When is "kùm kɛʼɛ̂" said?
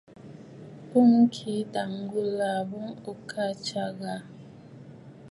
0.91-1.61